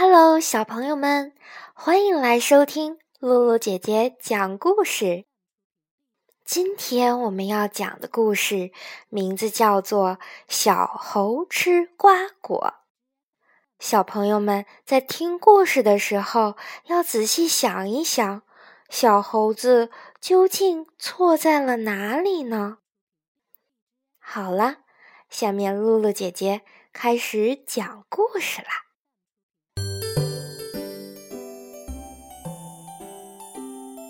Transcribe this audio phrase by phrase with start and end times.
[0.00, 1.34] Hello，小朋友们，
[1.74, 5.24] 欢迎来收听露露姐姐讲故事。
[6.44, 8.70] 今天我们要讲的故事
[9.08, 10.10] 名字叫做
[10.46, 12.74] 《小猴吃瓜果》。
[13.80, 18.42] 小朋友们在听故事的时候，要仔细想一想，
[18.88, 19.90] 小猴子
[20.20, 22.78] 究竟错在了哪里呢？
[24.20, 24.76] 好了，
[25.28, 26.60] 下面露露姐姐
[26.92, 28.84] 开始讲故事啦。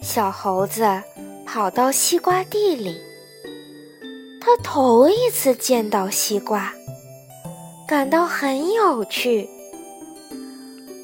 [0.09, 0.83] 小猴子
[1.45, 2.99] 跑到西瓜地里，
[4.41, 6.73] 他头一次见到西瓜，
[7.87, 9.47] 感到很有趣。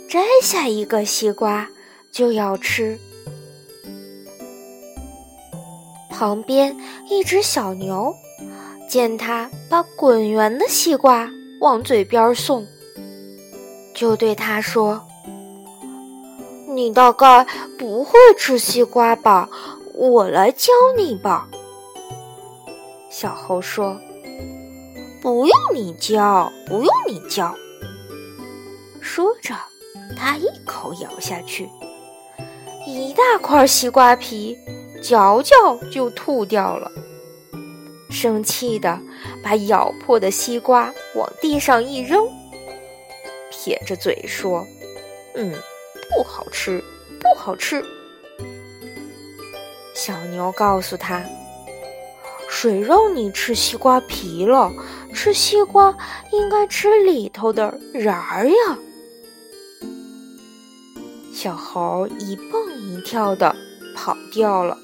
[0.09, 1.69] 摘下一个西瓜
[2.11, 2.99] 就要吃。
[6.09, 6.75] 旁边
[7.11, 8.15] 一只小牛
[8.89, 11.29] 见他把滚圆的西瓜
[11.61, 12.67] 往嘴边送，
[13.95, 15.07] 就对他说。
[16.77, 17.47] 你大概
[17.79, 19.49] 不会吃西瓜吧？
[19.95, 21.49] 我来教你吧。
[23.09, 23.97] 小猴说
[25.23, 27.55] ：“不用你教，不用你教。”
[29.01, 29.55] 说着，
[30.17, 31.69] 他一口咬下去，
[32.87, 34.59] 一大块西瓜皮，
[35.01, 36.91] 嚼嚼就吐掉了。
[38.11, 39.01] 生气的
[39.45, 42.27] 把咬破的西瓜往地上一扔，
[43.51, 44.67] 撇着嘴说
[45.37, 45.55] ：“嗯。”
[46.17, 46.83] 不好吃，
[47.21, 47.85] 不好吃。
[49.95, 51.25] 小牛告诉他
[52.49, 54.71] ：“谁让你吃西瓜皮了？
[55.13, 55.97] 吃西瓜
[56.33, 58.79] 应该吃里头的瓤儿呀！”
[61.35, 63.55] 小猴一蹦一跳的
[63.95, 64.79] 跑掉了，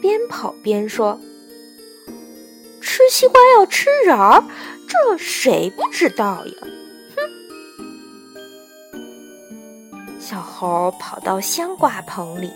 [0.00, 1.20] 边跑边说
[2.80, 4.42] ：“吃西瓜要吃瓤儿，
[4.88, 6.52] 这谁不知道呀？”
[10.20, 12.52] 小猴跑到香瓜棚里，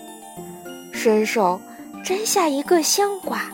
[0.92, 1.58] 伸手
[2.04, 3.50] 摘下一个香瓜，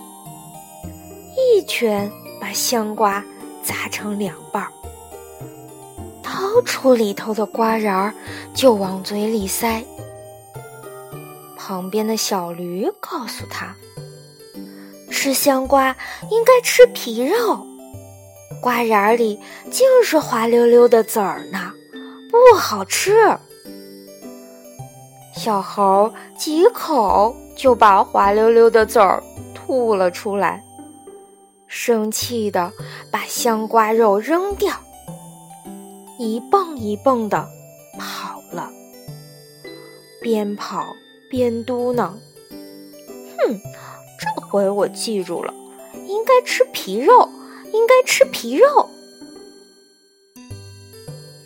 [1.37, 2.11] 一拳
[2.41, 3.25] 把香瓜
[3.63, 4.69] 砸成两半儿，
[6.25, 8.13] 掏出里头的瓜瓤儿
[8.53, 9.85] 就往嘴里塞。
[11.57, 13.77] 旁边的小驴告诉他
[15.09, 15.97] ：“吃香瓜
[16.31, 17.65] 应该吃皮肉，
[18.61, 19.39] 瓜瓤儿里
[19.71, 21.73] 尽是滑溜溜的籽儿呢，
[22.29, 23.15] 不好吃。”
[25.33, 29.23] 小猴几口就把滑溜溜的籽儿
[29.55, 30.63] 吐了出来，
[31.67, 32.73] 生气的
[33.11, 34.75] 把香瓜肉扔掉，
[36.19, 37.49] 一蹦一蹦的
[37.99, 38.71] 跑了，
[40.21, 40.85] 边跑
[41.31, 42.11] 边嘟囔
[43.39, 43.61] ：“哼，
[44.19, 45.55] 这回我记住了，
[46.07, 47.29] 应该吃皮肉，
[47.73, 48.91] 应该吃皮肉。”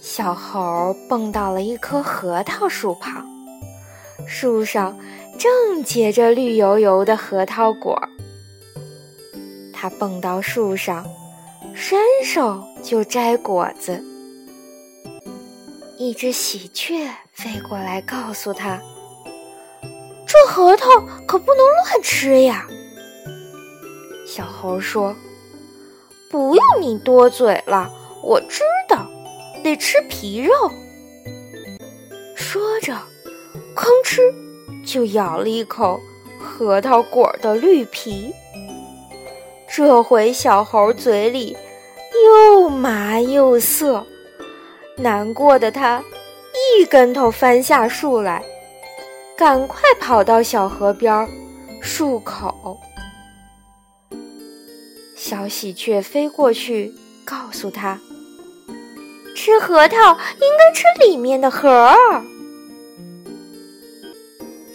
[0.00, 3.33] 小猴蹦到了一棵核桃树旁。
[4.26, 4.98] 树上
[5.38, 8.00] 正结着绿油油的核桃果，
[9.72, 11.06] 它蹦到树上，
[11.74, 14.02] 伸手就摘果子。
[15.96, 18.80] 一只喜鹊飞过来，告诉他
[20.26, 20.88] ：“这核桃
[21.26, 22.66] 可不能乱吃呀。”
[24.26, 25.14] 小猴说
[26.30, 27.90] ：“不用你多嘴了，
[28.22, 29.06] 我知道，
[29.62, 30.52] 得吃皮肉。”
[32.34, 32.96] 说着。
[33.74, 34.20] 吭哧，
[34.84, 36.00] 就咬了一口
[36.38, 38.32] 核桃果的绿皮。
[39.68, 41.56] 这回小猴嘴里
[42.24, 44.06] 又麻又涩，
[44.96, 46.02] 难过的他
[46.78, 48.44] 一跟头翻下树来，
[49.36, 51.28] 赶快跑到小河边
[51.82, 52.78] 漱口。
[55.16, 57.98] 小喜鹊飞过去，告诉他
[59.34, 62.22] ：“吃核桃应该吃里面的核儿。”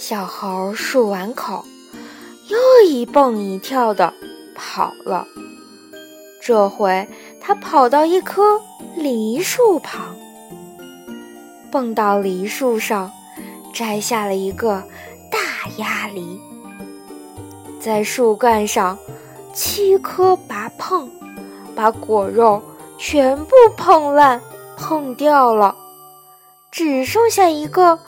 [0.09, 1.63] 小猴漱完口，
[2.47, 4.11] 又一蹦一跳的
[4.55, 5.27] 跑了。
[6.41, 7.07] 这回
[7.39, 8.59] 他跑到一棵
[8.95, 10.15] 梨树旁，
[11.71, 13.11] 蹦到梨树上，
[13.71, 14.81] 摘下了一个
[15.31, 16.41] 大鸭梨，
[17.79, 18.97] 在树干上
[19.53, 21.07] 七颗拔碰，
[21.75, 22.59] 把果肉
[22.97, 24.41] 全部碰烂、
[24.75, 25.75] 碰掉了，
[26.71, 27.99] 只剩下一个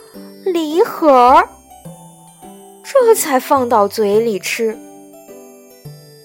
[0.44, 1.48] 梨核儿。
[2.94, 4.78] 这才放到嘴里吃。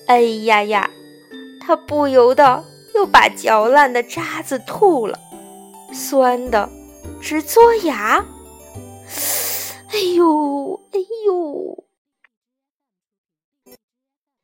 [0.07, 0.91] 哎呀呀，
[1.61, 2.65] 他不由得
[2.95, 5.17] 又把嚼烂的渣子吐了，
[5.93, 6.69] 酸的
[7.21, 8.25] 直嘬牙。
[9.93, 11.85] 哎呦哎呦！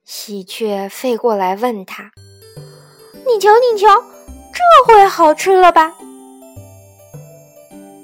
[0.05, 2.13] 喜鹊飞过来问他
[3.27, 3.89] ：“你瞧你瞧，
[4.53, 5.93] 这回好吃了吧？”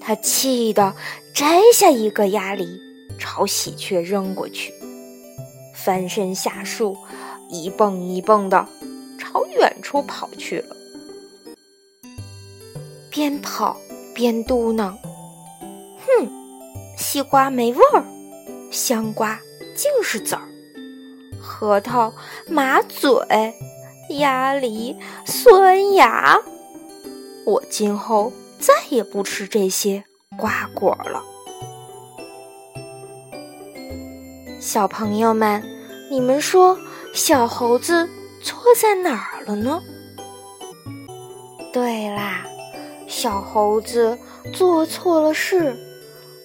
[0.02, 0.94] 他气得
[1.32, 2.80] 摘下一个鸭梨，
[3.18, 4.72] 朝喜鹊扔过去，
[5.74, 6.96] 翻身下树，
[7.50, 8.66] 一蹦一蹦的
[9.18, 10.76] 朝远处跑去了。
[13.10, 13.76] 边跑
[14.14, 14.94] 边嘟囔
[16.06, 16.30] ：“哼，
[16.96, 18.04] 西瓜没味儿，
[18.70, 19.40] 香瓜
[19.74, 20.48] 净是籽儿，
[21.40, 22.12] 核桃
[22.48, 23.10] 马嘴，
[24.10, 26.40] 鸭梨酸牙。
[27.44, 30.04] 我今后再也不吃这些
[30.38, 31.22] 瓜果了。”
[34.60, 35.62] 小朋友们，
[36.10, 36.76] 你们说
[37.14, 38.08] 小猴子
[38.42, 39.80] 错在哪儿了呢？
[41.72, 42.44] 对啦。
[43.06, 44.18] 小猴子
[44.52, 45.74] 做错了事，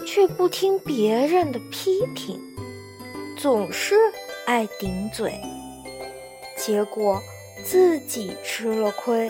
[0.05, 2.39] 却不听别人的批评，
[3.37, 3.95] 总是
[4.45, 5.37] 爱顶嘴，
[6.55, 7.19] 结果
[7.65, 9.29] 自己吃了亏。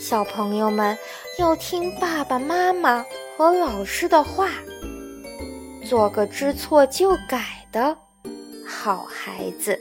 [0.00, 0.98] 小朋友们
[1.38, 3.06] 要听爸爸妈妈
[3.36, 4.50] 和老师的话，
[5.92, 7.98] 做个知错就改的
[8.66, 9.78] 好孩子。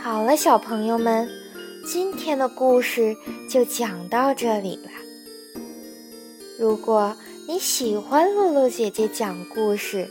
[0.00, 1.28] 好了，小朋友们，
[1.84, 3.16] 今天的故事
[3.50, 4.90] 就讲到这里了。
[6.56, 7.16] 如果
[7.48, 10.08] 你喜欢露露姐姐讲故事，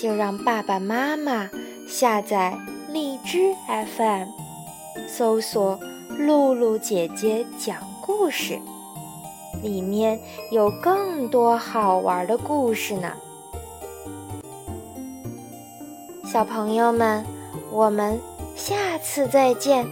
[0.00, 1.50] 就让爸爸妈妈
[1.88, 2.56] 下载
[2.92, 3.52] 荔枝
[3.96, 4.28] FM，
[5.08, 5.76] 搜索
[6.16, 8.60] “露露姐姐讲故事”，
[9.62, 10.20] 里面
[10.50, 13.12] 有更多好玩的故事呢。
[16.24, 17.24] 小朋友们，
[17.70, 18.20] 我们。
[18.56, 19.86] 下次再见。